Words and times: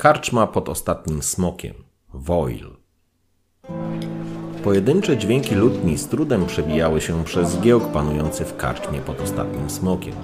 Karczma 0.00 0.46
pod 0.46 0.68
ostatnim 0.68 1.22
smokiem. 1.22 1.74
Woil. 2.14 2.66
Pojedyncze 4.64 5.16
dźwięki 5.16 5.54
lutni 5.54 5.98
z 5.98 6.08
trudem 6.08 6.46
przebijały 6.46 7.00
się 7.00 7.24
przez 7.24 7.48
zgiełk 7.50 7.88
panujący 7.92 8.44
w 8.44 8.56
karczmie 8.56 9.00
pod 9.00 9.20
ostatnim 9.20 9.70
smokiem. 9.70 10.14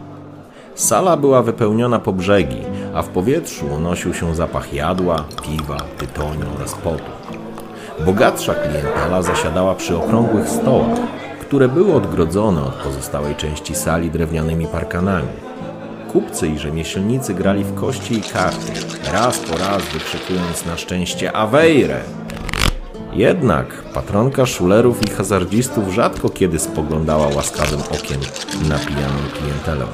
Sala 0.75 1.17
była 1.17 1.43
wypełniona 1.43 1.99
po 1.99 2.13
brzegi, 2.13 2.61
a 2.95 3.03
w 3.03 3.09
powietrzu 3.09 3.67
unosił 3.67 4.15
się 4.15 4.35
zapach 4.35 4.75
jadła, 4.75 5.25
piwa, 5.43 5.79
tytoniu 5.99 6.47
oraz 6.57 6.75
potu. 6.75 7.11
Bogatsza 8.07 8.55
klientela 8.55 9.23
zasiadała 9.23 9.75
przy 9.75 9.97
okrągłych 9.97 10.49
stołach, 10.49 10.99
które 11.41 11.69
były 11.69 11.95
odgrodzone 11.95 12.65
od 12.65 12.75
pozostałej 12.75 13.35
części 13.35 13.75
sali 13.75 14.11
drewnianymi 14.11 14.67
parkanami. 14.67 15.29
Kupcy 16.17 16.49
i 16.49 16.59
rzemieślnicy 16.59 17.35
grali 17.35 17.65
w 17.65 17.75
kości 17.75 18.15
i 18.15 18.23
karty, 18.23 18.73
raz 19.13 19.39
po 19.39 19.59
raz 19.59 19.83
wykrzykując 19.83 20.67
na 20.67 20.77
szczęście 20.77 21.33
Awejre. 21.33 22.01
Jednak 23.13 23.83
patronka 23.95 24.47
szulerów 24.47 25.07
i 25.07 25.11
hazardzistów 25.11 25.95
rzadko 25.95 26.29
kiedy 26.29 26.59
spoglądała 26.59 27.27
łaskawym 27.27 27.81
okiem 27.81 28.21
na 28.69 28.79
pijaną 28.79 29.19
klientelę. 29.39 29.87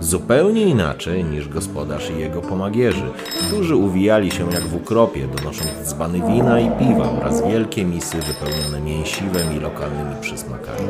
Zupełnie 0.00 0.62
inaczej 0.62 1.24
niż 1.24 1.48
gospodarz 1.48 2.10
i 2.10 2.20
jego 2.20 2.42
pomagierzy, 2.42 3.10
którzy 3.46 3.76
uwijali 3.76 4.30
się 4.30 4.52
jak 4.52 4.62
w 4.62 4.74
ukropie, 4.74 5.28
donosząc 5.36 5.70
dzbany 5.84 6.18
wina 6.18 6.60
i 6.60 6.70
piwa 6.70 7.10
oraz 7.20 7.46
wielkie 7.46 7.84
misy 7.84 8.16
wypełnione 8.18 8.80
mięsiwem 8.80 9.56
i 9.56 9.60
lokalnymi 9.60 10.14
przysmakami. 10.20 10.88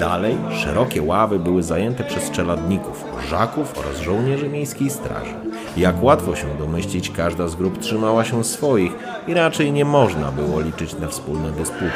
Dalej 0.00 0.36
szerokie 0.50 1.02
ławy 1.02 1.38
były 1.38 1.62
zajęte 1.62 2.04
przez 2.04 2.30
czeladników, 2.30 3.04
żaków 3.28 3.78
oraz 3.78 4.00
żołnierzy 4.00 4.48
miejskiej 4.48 4.90
straży. 4.90 5.34
Jak 5.76 6.02
łatwo 6.02 6.36
się 6.36 6.46
domyślić, 6.58 7.10
każda 7.10 7.48
z 7.48 7.56
grup 7.56 7.78
trzymała 7.78 8.24
się 8.24 8.44
swoich 8.44 8.92
i 9.26 9.34
raczej 9.34 9.72
nie 9.72 9.84
można 9.84 10.32
było 10.32 10.60
liczyć 10.60 10.98
na 10.98 11.08
wspólne 11.08 11.50
dysputy. 11.50 11.90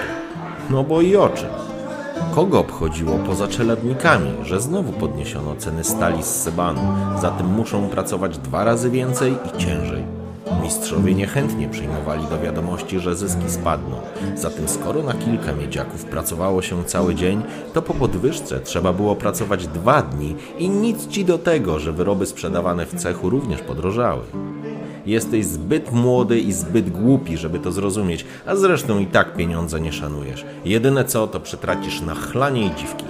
No 0.70 0.84
bo 0.84 1.00
i 1.00 1.16
o 1.16 1.28
czym? 1.28 1.48
Kogo 2.34 2.58
obchodziło 2.58 3.18
poza 3.18 3.48
czeladnikami, 3.48 4.30
że 4.42 4.60
znowu 4.60 4.92
podniesiono 4.92 5.56
ceny 5.56 5.84
stali 5.84 6.22
z 6.22 6.26
Sebanu, 6.26 6.80
zatem 7.20 7.46
muszą 7.46 7.88
pracować 7.88 8.38
dwa 8.38 8.64
razy 8.64 8.90
więcej 8.90 9.32
i 9.32 9.58
ciężej? 9.58 10.21
Mistrzowie 10.62 11.14
niechętnie 11.14 11.68
przyjmowali 11.68 12.26
do 12.26 12.40
wiadomości, 12.40 13.00
że 13.00 13.16
zyski 13.16 13.50
spadną. 13.50 13.96
Zatem 14.36 14.68
skoro 14.68 15.02
na 15.02 15.14
kilka 15.14 15.52
miedziaków 15.52 16.04
pracowało 16.04 16.62
się 16.62 16.84
cały 16.84 17.14
dzień, 17.14 17.42
to 17.74 17.82
po 17.82 17.94
podwyżce 17.94 18.60
trzeba 18.60 18.92
było 18.92 19.16
pracować 19.16 19.66
dwa 19.66 20.02
dni 20.02 20.36
i 20.58 20.68
nic 20.68 21.08
ci 21.08 21.24
do 21.24 21.38
tego, 21.38 21.78
że 21.78 21.92
wyroby 21.92 22.26
sprzedawane 22.26 22.86
w 22.86 22.94
cechu 22.94 23.30
również 23.30 23.60
podrożały. 23.60 24.22
Jesteś 25.06 25.46
zbyt 25.46 25.92
młody 25.92 26.40
i 26.40 26.52
zbyt 26.52 26.90
głupi, 26.90 27.36
żeby 27.36 27.58
to 27.58 27.72
zrozumieć, 27.72 28.24
a 28.46 28.56
zresztą 28.56 28.98
i 28.98 29.06
tak 29.06 29.36
pieniądze 29.36 29.80
nie 29.80 29.92
szanujesz. 29.92 30.44
Jedyne 30.64 31.04
co, 31.04 31.26
to 31.26 31.40
przetracisz 31.40 32.00
na 32.00 32.14
chlanie 32.14 32.66
i 32.66 32.74
dziwki. 32.74 33.04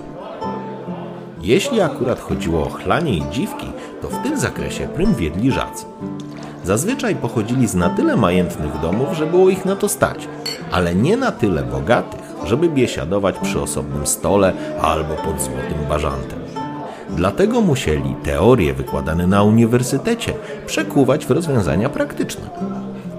Jeśli 1.42 1.80
akurat 1.80 2.20
chodziło 2.20 2.66
o 2.66 2.70
chlanie 2.70 3.16
i 3.16 3.22
dziwki, 3.30 3.66
to 4.02 4.08
w 4.08 4.22
tym 4.22 4.38
zakresie 4.38 4.88
prym 4.88 5.14
wiedli 5.14 5.52
żacy. 5.52 5.84
Zazwyczaj 6.64 7.16
pochodzili 7.16 7.68
z 7.68 7.74
na 7.74 7.90
tyle 7.90 8.16
majętnych 8.16 8.80
domów, 8.80 9.16
że 9.16 9.26
było 9.26 9.50
ich 9.50 9.64
na 9.64 9.76
to 9.76 9.88
stać, 9.88 10.28
ale 10.72 10.94
nie 10.94 11.16
na 11.16 11.32
tyle 11.32 11.62
bogatych, 11.62 12.20
żeby 12.44 12.68
biesiadować 12.68 13.38
przy 13.38 13.60
osobnym 13.60 14.06
stole 14.06 14.52
albo 14.82 15.14
pod 15.14 15.40
złotym 15.40 15.88
bażantem. 15.88 16.38
Dlatego 17.10 17.60
musieli 17.60 18.14
teorie 18.22 18.74
wykładane 18.74 19.26
na 19.26 19.42
uniwersytecie 19.42 20.32
przekuwać 20.66 21.26
w 21.26 21.30
rozwiązania 21.30 21.88
praktyczne. 21.88 22.50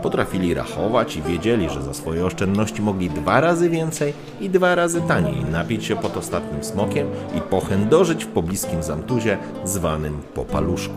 Potrafili 0.02 0.54
rachować 0.54 1.16
i 1.16 1.22
wiedzieli, 1.22 1.70
że 1.70 1.82
za 1.82 1.94
swoje 1.94 2.26
oszczędności 2.26 2.82
mogli 2.82 3.10
dwa 3.10 3.42
razy 3.42 3.70
więcej 3.70 4.14
i 4.42 4.50
dwa 4.50 4.76
razy 4.76 5.02
taniej 5.02 5.46
napić 5.52 5.86
się 5.86 5.96
pod 5.96 6.18
ostatnim 6.18 6.64
smokiem 6.64 7.08
i 7.38 7.42
pochędożyć 7.42 8.26
w 8.26 8.28
pobliskim 8.28 8.84
zamtuzie 8.84 9.38
zwanym 9.66 10.22
popaluszku. 10.34 10.96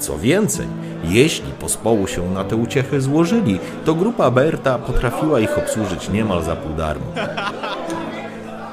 Co 0.00 0.18
więcej, 0.18 0.66
jeśli 1.04 1.52
pospołu 1.52 2.06
się 2.06 2.30
na 2.30 2.44
te 2.44 2.56
uciechy 2.56 3.00
złożyli, 3.00 3.58
to 3.84 3.94
grupa 3.94 4.30
Berta 4.30 4.78
potrafiła 4.78 5.40
ich 5.40 5.58
obsłużyć 5.58 6.08
niemal 6.08 6.42
za 6.42 6.56
pół 6.56 6.76
darmo. 6.76 7.06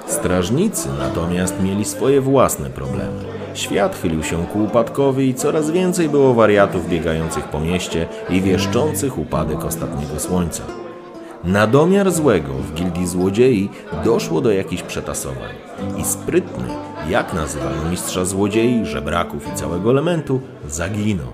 Strażnicy 0.08 0.90
natomiast 1.00 1.64
mieli 1.64 1.86
swoje 1.86 2.22
własne 2.22 2.70
problemy. 2.70 3.24
Świat 3.54 3.96
chylił 4.02 4.24
się 4.24 4.46
ku 4.46 4.64
upadkowi 4.64 5.30
i 5.30 5.34
coraz 5.34 5.72
więcej 5.72 6.10
było 6.10 6.34
wariatów 6.34 6.90
biegających 6.90 7.44
po 7.44 7.60
mieście 7.60 8.08
i 8.30 8.42
wieszczących 8.42 9.18
upadek 9.18 9.66
ostatniego 9.66 10.20
słońca. 10.20 10.64
Na 11.44 11.68
domiar 11.68 12.12
złego 12.12 12.54
w 12.54 12.74
gildii 12.74 13.08
złodziei 13.08 13.70
doszło 14.06 14.42
do 14.42 14.52
jakichś 14.52 14.84
przetasowań 14.84 15.54
i 15.98 16.06
sprytny, 16.06 16.64
jak 17.10 17.34
nazywano 17.34 17.90
mistrza 17.90 18.26
złodziei, 18.26 18.86
żebraków 18.86 19.48
i 19.54 19.56
całego 19.56 19.92
elementu, 19.92 20.42
zaginął. 20.68 21.28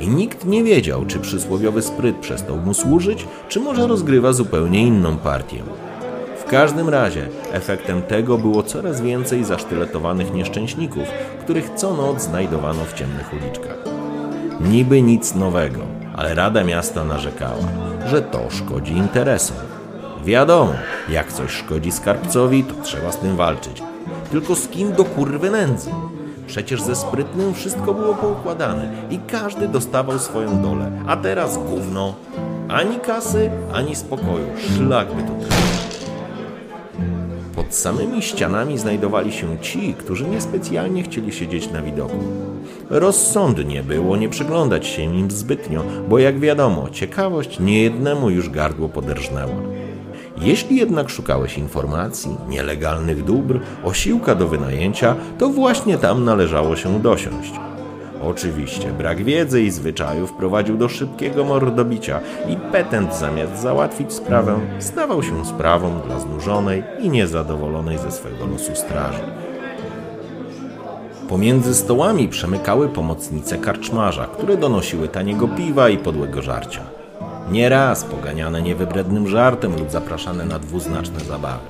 I 0.00 0.08
nikt 0.08 0.44
nie 0.44 0.64
wiedział, 0.64 1.06
czy 1.06 1.18
przysłowiowy 1.18 1.82
spryt 1.82 2.16
przestał 2.16 2.56
mu 2.56 2.74
służyć, 2.74 3.26
czy 3.48 3.60
może 3.60 3.86
rozgrywa 3.86 4.32
zupełnie 4.32 4.82
inną 4.82 5.16
partię. 5.16 5.62
W 6.38 6.44
każdym 6.44 6.88
razie 6.88 7.28
efektem 7.52 8.02
tego 8.02 8.38
było 8.38 8.62
coraz 8.62 9.00
więcej 9.00 9.44
zasztyletowanych 9.44 10.34
nieszczęśników, 10.34 11.04
których 11.40 11.70
co 11.76 11.94
noc 11.94 12.22
znajdowano 12.22 12.84
w 12.84 12.94
ciemnych 12.94 13.32
uliczkach. 13.32 13.78
Niby 14.60 15.02
nic 15.02 15.34
nowego, 15.34 15.80
ale 16.16 16.34
Rada 16.34 16.64
Miasta 16.64 17.04
narzekała, 17.04 17.68
że 18.06 18.22
to 18.22 18.50
szkodzi 18.50 18.92
interesom. 18.92 19.56
Wiadomo, 20.24 20.72
jak 21.08 21.32
coś 21.32 21.50
szkodzi 21.50 21.92
skarbcowi, 21.92 22.64
to 22.64 22.74
trzeba 22.82 23.12
z 23.12 23.18
tym 23.18 23.36
walczyć. 23.36 23.82
Tylko 24.30 24.54
z 24.54 24.68
kim 24.68 24.92
do 24.92 25.04
kurwy 25.04 25.50
nędzy? 25.50 25.90
Przecież 26.46 26.82
ze 26.82 26.96
sprytnym 26.96 27.54
wszystko 27.54 27.94
było 27.94 28.14
poukładane 28.14 28.92
i 29.10 29.18
każdy 29.18 29.68
dostawał 29.68 30.18
swoją 30.18 30.62
dolę. 30.62 30.90
A 31.06 31.16
teraz 31.16 31.58
gówno. 31.58 32.14
Ani 32.68 33.00
kasy, 33.00 33.50
ani 33.72 33.96
spokoju. 33.96 34.46
Szlak 34.76 35.08
by 35.14 35.22
trwało. 35.22 35.66
Pod 37.54 37.74
samymi 37.74 38.22
ścianami 38.22 38.78
znajdowali 38.78 39.32
się 39.32 39.58
ci, 39.58 39.94
którzy 39.94 40.28
niespecjalnie 40.28 41.02
chcieli 41.02 41.32
siedzieć 41.32 41.70
na 41.70 41.82
widoku. 41.82 42.18
Rozsądnie 42.90 43.82
było 43.82 44.16
nie 44.16 44.28
przyglądać 44.28 44.86
się 44.86 45.02
im 45.02 45.30
zbytnio, 45.30 45.82
bo 46.08 46.18
jak 46.18 46.40
wiadomo, 46.40 46.90
ciekawość 46.90 47.60
niejednemu 47.60 48.30
już 48.30 48.50
gardło 48.50 48.88
poderżnęła. 48.88 49.75
Jeśli 50.38 50.76
jednak 50.76 51.10
szukałeś 51.10 51.58
informacji, 51.58 52.36
nielegalnych 52.48 53.24
dóbr, 53.24 53.60
osiłka 53.84 54.34
do 54.34 54.48
wynajęcia, 54.48 55.14
to 55.38 55.48
właśnie 55.48 55.98
tam 55.98 56.24
należało 56.24 56.76
się 56.76 57.00
dosiąść. 57.00 57.52
Oczywiście 58.22 58.92
brak 58.92 59.24
wiedzy 59.24 59.62
i 59.62 59.70
zwyczajów 59.70 60.32
prowadził 60.32 60.76
do 60.76 60.88
szybkiego 60.88 61.44
mordobicia 61.44 62.20
i 62.48 62.56
petent 62.72 63.14
zamiast 63.14 63.62
załatwić 63.62 64.12
sprawę, 64.12 64.60
stawał 64.78 65.22
się 65.22 65.46
sprawą 65.46 66.00
dla 66.06 66.20
znużonej 66.20 66.82
i 67.00 67.10
niezadowolonej 67.10 67.98
ze 67.98 68.12
swego 68.12 68.46
losu 68.46 68.74
straży. 68.74 69.22
Pomiędzy 71.28 71.74
stołami 71.74 72.28
przemykały 72.28 72.88
pomocnice 72.88 73.58
karczmarza, 73.58 74.26
które 74.26 74.56
donosiły 74.56 75.08
taniego 75.08 75.48
piwa 75.48 75.88
i 75.88 75.98
podłego 75.98 76.42
żarcia. 76.42 76.95
Nieraz 77.50 78.04
poganiane 78.04 78.62
niewybrednym 78.62 79.28
żartem 79.28 79.76
lub 79.76 79.90
zapraszane 79.90 80.44
na 80.44 80.58
dwuznaczne 80.58 81.20
zabawy. 81.20 81.64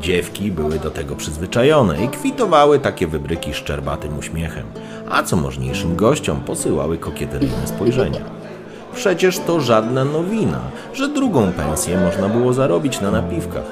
Dziewki 0.00 0.50
były 0.50 0.78
do 0.78 0.90
tego 0.90 1.16
przyzwyczajone 1.16 2.04
i 2.04 2.08
kwitowały 2.08 2.78
takie 2.78 3.06
wybryki 3.06 3.54
szczerbatym 3.54 4.18
uśmiechem, 4.18 4.66
a 5.10 5.22
co 5.22 5.36
możniejszym 5.36 5.96
gościom 5.96 6.40
posyłały 6.40 6.98
kokieteryjne 6.98 7.66
spojrzenia. 7.66 8.20
Przecież 8.94 9.38
to 9.38 9.60
żadna 9.60 10.04
nowina, 10.04 10.60
że 10.94 11.08
drugą 11.08 11.52
pensję 11.52 12.00
można 12.00 12.28
było 12.28 12.52
zarobić 12.52 13.00
na 13.00 13.10
napiwkach. 13.10 13.64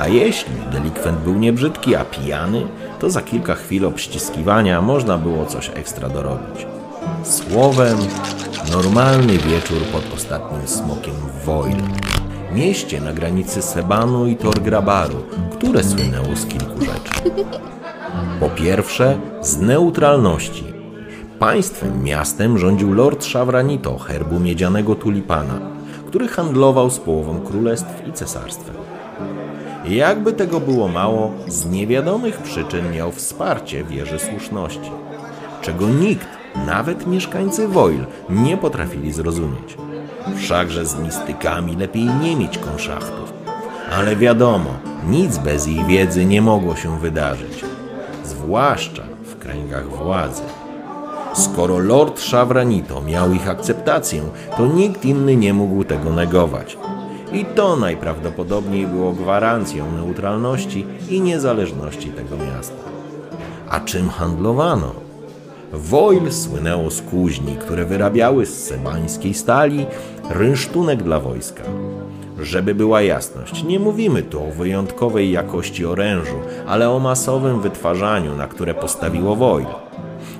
A 0.00 0.08
jeśli 0.08 0.54
delikwent 0.72 1.18
był 1.18 1.34
niebrzydki, 1.34 1.96
a 1.96 2.04
pijany, 2.04 2.66
to 2.98 3.10
za 3.10 3.22
kilka 3.22 3.54
chwil 3.54 3.86
obściskiwania 3.86 4.82
można 4.82 5.18
było 5.18 5.46
coś 5.46 5.70
ekstra 5.74 6.08
dorobić. 6.08 6.66
Słowem, 7.22 7.98
normalny 8.72 9.38
wieczór 9.38 9.78
pod 9.92 10.14
ostatnim 10.14 10.68
smokiem 10.68 11.14
w 11.14 11.44
Woil, 11.44 11.76
mieście 12.52 13.00
na 13.00 13.12
granicy 13.12 13.62
Sebanu 13.62 14.26
i 14.26 14.36
Torgrabaru, 14.36 15.24
które 15.52 15.84
słynęło 15.84 16.36
z 16.36 16.46
kilku 16.46 16.80
rzeczy. 16.80 17.30
Po 18.40 18.48
pierwsze, 18.48 19.18
z 19.40 19.58
neutralności. 19.58 20.64
Państwem, 21.38 22.02
miastem 22.02 22.58
rządził 22.58 22.94
lord 22.94 23.24
Szawranito, 23.24 23.98
herbu 23.98 24.40
miedzianego 24.40 24.94
tulipana, 24.94 25.60
który 26.06 26.28
handlował 26.28 26.90
z 26.90 26.98
połową 26.98 27.40
królestw 27.40 28.08
i 28.08 28.12
cesarstwem. 28.12 28.74
Jakby 29.84 30.32
tego 30.32 30.60
było 30.60 30.88
mało, 30.88 31.30
z 31.48 31.66
niewiadomych 31.66 32.38
przyczyn 32.38 32.92
miał 32.92 33.12
wsparcie 33.12 33.84
wieży 33.84 34.18
słuszności, 34.18 34.90
czego 35.62 35.88
nikt, 35.88 36.43
nawet 36.66 37.06
mieszkańcy 37.06 37.68
Woil, 37.68 38.06
nie 38.30 38.56
potrafili 38.56 39.12
zrozumieć. 39.12 39.76
Wszakże 40.36 40.86
z 40.86 40.98
mistykami 40.98 41.76
lepiej 41.76 42.04
nie 42.04 42.36
mieć 42.36 42.58
konszachtów. 42.58 43.32
Ale 43.92 44.16
wiadomo, 44.16 44.70
nic 45.08 45.38
bez 45.38 45.68
ich 45.68 45.86
wiedzy 45.86 46.24
nie 46.24 46.42
mogło 46.42 46.76
się 46.76 46.98
wydarzyć, 46.98 47.64
zwłaszcza 48.24 49.02
w 49.24 49.38
kręgach 49.38 49.88
władzy. 49.88 50.42
Skoro 51.34 51.78
Lord 51.78 52.20
Szawranito 52.20 53.02
miał 53.02 53.32
ich 53.32 53.48
akceptację, 53.48 54.22
to 54.56 54.66
nikt 54.66 55.04
inny 55.04 55.36
nie 55.36 55.54
mógł 55.54 55.84
tego 55.84 56.10
negować. 56.10 56.76
I 57.32 57.44
to 57.44 57.76
najprawdopodobniej 57.76 58.86
było 58.86 59.12
gwarancją 59.12 59.92
neutralności 59.92 60.86
i 61.10 61.20
niezależności 61.20 62.08
tego 62.08 62.36
miasta. 62.36 62.84
A 63.70 63.80
czym 63.80 64.08
handlowano? 64.08 65.03
Woil 65.78 66.32
słynęło 66.32 66.90
z 66.90 67.02
kuźni, 67.02 67.56
które 67.56 67.84
wyrabiały 67.84 68.46
z 68.46 68.64
sebańskiej 68.64 69.34
stali 69.34 69.86
rynsztunek 70.30 71.02
dla 71.02 71.20
wojska. 71.20 71.62
Żeby 72.40 72.74
była 72.74 73.02
jasność, 73.02 73.64
nie 73.64 73.78
mówimy 73.78 74.22
tu 74.22 74.44
o 74.44 74.50
wyjątkowej 74.50 75.30
jakości 75.30 75.86
orężu, 75.86 76.36
ale 76.66 76.90
o 76.90 76.98
masowym 76.98 77.60
wytwarzaniu, 77.60 78.36
na 78.36 78.46
które 78.46 78.74
postawiło 78.74 79.36
Woil. 79.36 79.66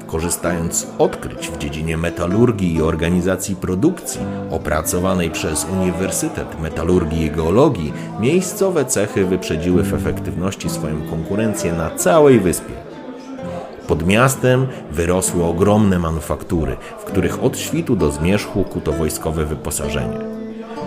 Korzystając 0.06 0.74
z 0.74 0.86
odkryć 0.98 1.48
w 1.48 1.58
dziedzinie 1.58 1.96
metalurgii 1.96 2.74
i 2.74 2.82
organizacji 2.82 3.56
produkcji 3.56 4.20
opracowanej 4.50 5.30
przez 5.30 5.66
Uniwersytet 5.72 6.60
Metalurgii 6.60 7.24
i 7.24 7.30
Geologii, 7.30 7.92
miejscowe 8.20 8.84
cechy 8.84 9.24
wyprzedziły 9.24 9.82
w 9.82 9.94
efektywności 9.94 10.70
swoją 10.70 11.02
konkurencję 11.10 11.72
na 11.72 11.90
całej 11.90 12.40
wyspie. 12.40 12.83
Pod 13.88 14.06
miastem 14.06 14.66
wyrosły 14.90 15.44
ogromne 15.44 15.98
manufaktury, 15.98 16.76
w 16.98 17.04
których 17.04 17.44
od 17.44 17.58
świtu 17.58 17.96
do 17.96 18.10
zmierzchu 18.10 18.64
kuto 18.64 18.92
wojskowe 18.92 19.44
wyposażenie. 19.44 20.18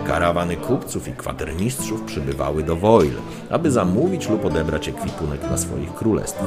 Karawany 0.07 0.55
kupców 0.55 1.07
i 1.07 1.11
kwatermistrzów 1.11 2.01
przybywały 2.01 2.63
do 2.63 2.75
Woil, 2.75 3.13
aby 3.49 3.71
zamówić 3.71 4.29
lub 4.29 4.45
odebrać 4.45 4.89
ekwipunek 4.89 5.47
dla 5.47 5.57
swoich 5.57 5.93
królestw. 5.93 6.43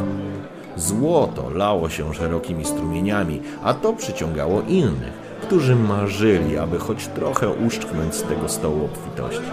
Złoto 0.76 1.50
lało 1.50 1.88
się 1.88 2.14
szerokimi 2.14 2.64
strumieniami, 2.64 3.42
a 3.64 3.74
to 3.74 3.92
przyciągało 3.92 4.62
innych, 4.62 5.12
którzy 5.42 5.76
marzyli, 5.76 6.58
aby 6.58 6.78
choć 6.78 7.06
trochę 7.06 7.50
uszczknąć 7.50 8.14
z 8.14 8.22
tego 8.22 8.48
stołu 8.48 8.84
obfitości. 8.84 9.50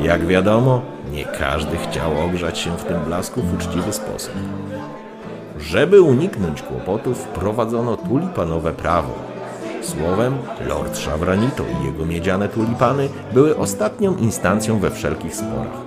Jak 0.00 0.26
wiadomo, 0.26 0.82
nie 1.12 1.24
każdy 1.24 1.76
chciał 1.76 2.24
ogrzać 2.24 2.58
się 2.58 2.76
w 2.76 2.84
tym 2.84 3.00
blasku 3.04 3.42
w 3.42 3.54
uczciwy 3.54 3.92
sposób. 3.92 4.32
Żeby 5.66 6.02
uniknąć 6.02 6.62
kłopotów, 6.62 7.18
wprowadzono 7.18 7.96
tulipanowe 7.96 8.72
prawo. 8.72 9.14
Słowem, 9.82 10.34
Lord 10.68 10.98
Szawranito 10.98 11.64
i 11.80 11.86
jego 11.86 12.06
miedziane 12.06 12.48
tulipany 12.48 13.08
były 13.32 13.56
ostatnią 13.56 14.16
instancją 14.16 14.78
we 14.78 14.90
wszelkich 14.90 15.36
sporach. 15.36 15.84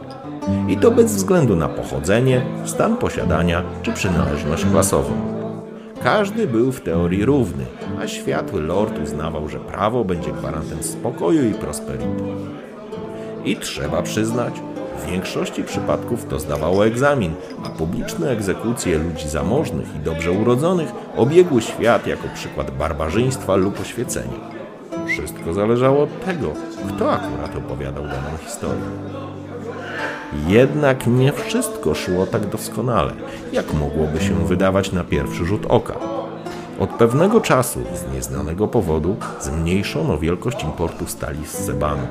I 0.67 0.77
to 0.77 0.91
bez 0.91 1.15
względu 1.15 1.55
na 1.55 1.69
pochodzenie, 1.69 2.41
stan 2.65 2.97
posiadania 2.97 3.63
czy 3.81 3.93
przynależność 3.93 4.65
klasową. 4.65 5.11
Każdy 6.03 6.47
był 6.47 6.71
w 6.71 6.81
teorii 6.81 7.25
równy, 7.25 7.65
a 8.01 8.07
światły 8.07 8.61
lord 8.61 8.99
uznawał, 9.03 9.49
że 9.49 9.59
prawo 9.59 10.05
będzie 10.05 10.31
gwarantem 10.31 10.83
spokoju 10.83 11.49
i 11.49 11.53
prosperity. 11.53 12.23
I 13.45 13.55
trzeba 13.55 14.01
przyznać, 14.01 14.53
w 14.97 15.05
większości 15.11 15.63
przypadków 15.63 16.25
to 16.25 16.39
zdawało 16.39 16.85
egzamin, 16.85 17.33
a 17.63 17.69
publiczne 17.69 18.31
egzekucje 18.31 18.97
ludzi 18.97 19.29
zamożnych 19.29 19.95
i 19.95 19.99
dobrze 19.99 20.31
urodzonych 20.31 20.91
obiegły 21.15 21.61
świat 21.61 22.07
jako 22.07 22.27
przykład 22.33 22.71
barbarzyństwa 22.71 23.55
lub 23.55 23.79
oświecenia. 23.79 24.57
Wszystko 25.07 25.53
zależało 25.53 26.03
od 26.03 26.25
tego, 26.25 26.53
kto 26.87 27.11
akurat 27.11 27.55
opowiadał 27.55 28.03
daną 28.03 28.37
historię. 28.45 28.83
Jednak 30.47 31.07
nie 31.07 31.33
wszystko 31.33 31.95
szło 31.95 32.25
tak 32.25 32.45
doskonale, 32.45 33.13
jak 33.53 33.73
mogłoby 33.73 34.19
się 34.19 34.45
wydawać 34.47 34.91
na 34.91 35.03
pierwszy 35.03 35.45
rzut 35.45 35.65
oka. 35.69 35.93
Od 36.79 36.89
pewnego 36.89 37.41
czasu, 37.41 37.79
z 37.95 38.15
nieznanego 38.15 38.67
powodu, 38.67 39.15
zmniejszono 39.39 40.17
wielkość 40.17 40.63
importu 40.63 41.07
stali 41.07 41.45
z 41.45 41.51
Sebanu. 41.51 42.07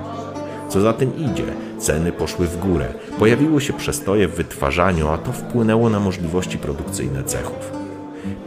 Co 0.69 0.81
za 0.81 0.93
tym 0.93 1.17
idzie, 1.17 1.45
ceny 1.79 2.13
poszły 2.13 2.47
w 2.47 2.59
górę, 2.59 2.87
pojawiły 3.19 3.61
się 3.61 3.73
przestoje 3.73 4.29
w 4.29 4.35
wytwarzaniu, 4.35 5.09
a 5.09 5.19
to 5.19 5.33
wpłynęło 5.33 5.91
na 5.91 6.01
możliwości 6.01 6.59
produkcyjne 6.59 7.25
cechów. 7.25 7.73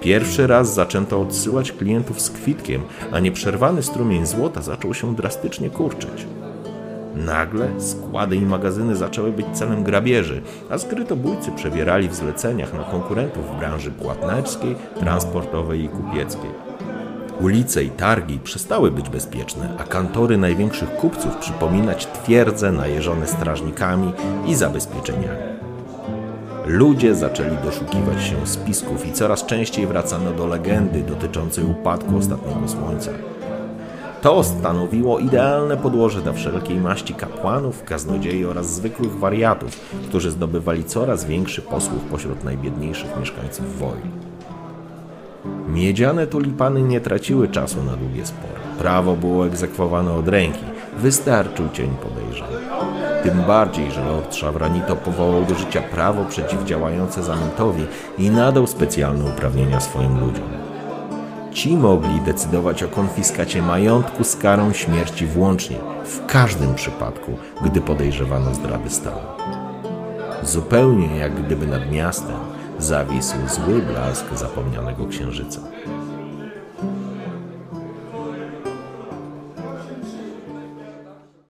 Pierwszy 0.01 0.48
raz 0.48 0.74
zaczęto 0.74 1.21
odsyłać 1.21 1.71
klientów 1.71 2.21
z 2.21 2.30
kwitkiem, 2.30 2.81
a 3.12 3.19
nieprzerwany 3.19 3.83
strumień 3.83 4.25
złota 4.25 4.62
zaczął 4.62 4.94
się 4.94 5.16
drastycznie 5.16 5.69
kurczyć. 5.69 6.27
Nagle 7.16 7.69
składy 7.77 8.36
i 8.36 8.42
magazyny 8.42 8.95
zaczęły 8.95 9.31
być 9.31 9.45
celem 9.54 9.83
grabieży, 9.83 10.42
a 10.69 10.77
skrytobójcy 10.77 11.51
przebierali 11.51 12.10
w 12.10 12.16
zleceniach 12.16 12.74
na 12.74 12.83
konkurentów 12.83 13.51
w 13.51 13.60
branży 13.60 13.92
płatnerskiej, 13.92 14.75
transportowej 15.00 15.83
i 15.83 15.89
kupieckiej. 15.89 16.69
Ulice 17.41 17.83
i 17.83 17.89
targi 17.89 18.39
przestały 18.39 18.91
być 18.91 19.09
bezpieczne, 19.09 19.69
a 19.77 19.83
kantory 19.83 20.38
największych 20.38 20.89
kupców 20.89 21.36
przypominać 21.36 22.07
twierdze 22.07 22.71
najeżone 22.71 23.27
strażnikami 23.27 24.13
i 24.47 24.56
zabezpieczeniami. 24.56 25.59
Ludzie 26.65 27.15
zaczęli 27.15 27.57
doszukiwać 27.63 28.24
się 28.24 28.47
spisków 28.47 29.07
i 29.07 29.13
coraz 29.13 29.45
częściej 29.45 29.88
wracano 29.88 30.31
do 30.31 30.47
legendy 30.47 31.03
dotyczącej 31.03 31.63
upadku 31.63 32.18
ostatniego 32.18 32.68
słońca. 32.68 33.12
To 34.21 34.44
stanowiło 34.44 35.19
idealne 35.19 35.78
podłoże 35.78 36.21
dla 36.21 36.33
wszelkiej 36.33 36.78
maści 36.78 37.13
kapłanów, 37.13 37.83
kaznodziei 37.83 38.45
oraz 38.45 38.75
zwykłych 38.75 39.19
wariatów, 39.19 39.80
którzy 40.07 40.31
zdobywali 40.31 40.83
coraz 40.83 41.25
większy 41.25 41.61
posłuch 41.61 42.02
pośród 42.02 42.44
najbiedniejszych 42.44 43.19
mieszkańców 43.19 43.80
Woi. 43.80 44.29
Miedziane 45.67 46.27
tulipany 46.27 46.81
nie 46.81 47.01
traciły 47.01 47.47
czasu 47.47 47.83
na 47.83 47.95
długie 47.95 48.25
spory. 48.25 48.53
Prawo 48.77 49.15
było 49.15 49.47
egzekwowane 49.47 50.13
od 50.13 50.27
ręki. 50.27 50.63
Wystarczył 50.97 51.69
cień 51.73 51.89
podejrzeń. 51.89 52.47
Tym 53.23 53.43
bardziej, 53.47 53.91
że 53.91 54.05
Lord 54.05 54.35
Szawranito 54.35 54.95
powołał 54.95 55.45
do 55.45 55.55
życia 55.55 55.81
prawo 55.81 56.25
przeciwdziałające 56.25 57.23
zamętowi 57.23 57.85
i 58.17 58.29
nadał 58.29 58.67
specjalne 58.67 59.25
uprawnienia 59.25 59.79
swoim 59.79 60.19
ludziom. 60.19 60.49
Ci 61.51 61.77
mogli 61.77 62.21
decydować 62.21 62.83
o 62.83 62.87
konfiskacie 62.87 63.61
majątku 63.61 64.23
z 64.23 64.35
karą 64.35 64.73
śmierci 64.73 65.25
włącznie, 65.25 65.77
w 66.05 66.25
każdym 66.25 66.75
przypadku, 66.75 67.37
gdy 67.65 67.81
podejrzewano 67.81 68.53
zdrady 68.53 68.89
stanu. 68.89 69.27
Zupełnie 70.43 71.17
jak 71.17 71.43
gdyby 71.43 71.67
nad 71.67 71.91
miastem 71.91 72.35
zawisł 72.80 73.36
zły 73.48 73.81
blask 73.81 74.26
zapomnianego 74.36 75.07
księżyca. 75.07 75.62